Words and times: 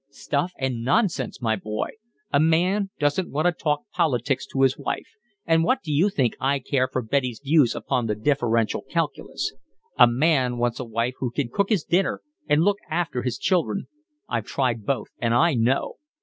Stuff 0.09 0.51
and 0.57 0.83
nonsense, 0.83 1.43
my 1.43 1.55
boy! 1.55 1.89
A 2.33 2.39
man 2.39 2.89
doesn't 2.97 3.29
want 3.29 3.45
to 3.45 3.51
talk 3.51 3.81
politics 3.93 4.47
to 4.47 4.63
his 4.63 4.75
wife, 4.75 5.05
and 5.45 5.63
what 5.63 5.83
do 5.83 5.91
you 5.91 6.09
think 6.09 6.35
I 6.39 6.57
care 6.57 6.87
for 6.87 7.03
Betty's 7.03 7.39
views 7.39 7.75
upon 7.75 8.07
the 8.07 8.15
Differential 8.15 8.81
Calculus? 8.89 9.53
A 9.99 10.07
man 10.07 10.57
wants 10.57 10.79
a 10.79 10.85
wife 10.85 11.13
who 11.19 11.29
can 11.29 11.49
cook 11.49 11.69
his 11.69 11.83
dinner 11.83 12.23
and 12.49 12.63
look 12.63 12.77
after 12.89 13.21
his 13.21 13.37
children. 13.37 13.85
I've 14.27 14.45
tried 14.45 14.87
both 14.87 15.09
and 15.19 15.35
I 15.35 15.53
know. 15.53 15.97